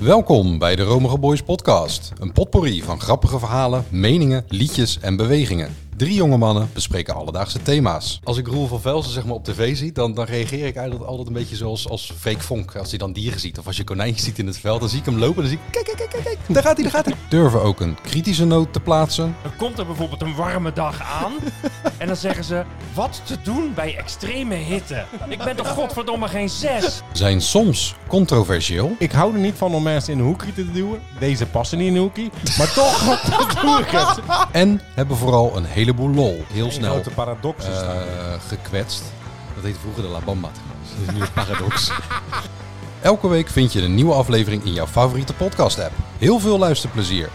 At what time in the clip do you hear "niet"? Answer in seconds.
29.40-29.54, 31.78-31.86